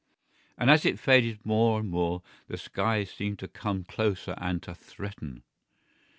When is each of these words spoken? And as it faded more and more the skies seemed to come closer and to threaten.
And 0.57 0.71
as 0.71 0.83
it 0.83 0.97
faded 0.97 1.45
more 1.45 1.79
and 1.79 1.87
more 1.87 2.23
the 2.47 2.57
skies 2.57 3.11
seemed 3.11 3.37
to 3.37 3.47
come 3.47 3.83
closer 3.83 4.33
and 4.39 4.59
to 4.63 4.73
threaten. 4.73 5.43